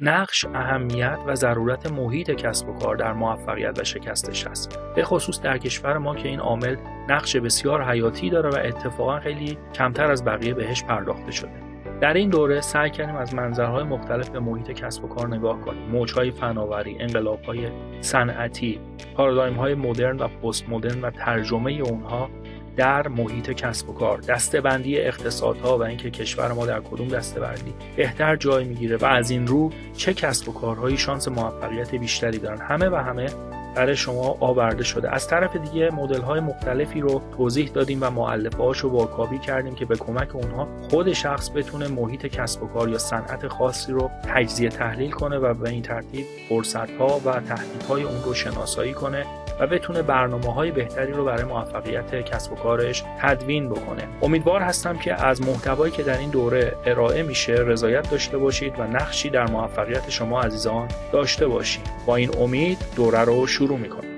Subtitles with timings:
[0.00, 5.40] نقش اهمیت و ضرورت محیط کسب و کار در موفقیت و شکستش است به خصوص
[5.40, 6.76] در کشور ما که این عامل
[7.08, 11.50] نقش بسیار حیاتی داره و اتفاقا خیلی کمتر از بقیه بهش پرداخته شده.
[12.00, 15.82] در این دوره سعی کردیم از منظرهای مختلف به محیط کسب و کار نگاه کنیم.
[15.82, 17.68] موجهای فناوری انقلابهای
[18.00, 18.80] صنعتی
[19.16, 22.30] پارادایمهای مدرن و پست مدرن و ترجمه اونها
[22.76, 28.36] در محیط کسب و کار دستبندی اقتصادها و اینکه کشور ما در کدوم دستبندی بهتر
[28.36, 32.58] جای می‌گیره و از این رو چه کسب و کارهایی شانس موفقیت بیشتری دارن.
[32.58, 33.26] همه و همه
[33.74, 35.14] برای شما آورده شده.
[35.14, 39.84] از طرف دیگه مدل های مختلفی رو توضیح دادیم و معلفه رو واکاوی کردیم که
[39.84, 44.68] به کمک اونها خود شخص بتونه محیط کسب و کار یا صنعت خاصی رو تجزیه
[44.68, 49.26] تحلیل کنه و به این ترتیب فرصت ها و تهدیدهای اون رو شناسایی کنه.
[49.60, 54.08] و بتونه برنامه های بهتری رو برای موفقیت کسب و کارش تدوین بکنه.
[54.22, 58.82] امیدوار هستم که از محتوایی که در این دوره ارائه میشه رضایت داشته باشید و
[58.82, 61.90] نقشی در موفقیت شما عزیزان داشته باشید.
[62.06, 64.13] با این امید دوره رو شروع می‌کنم.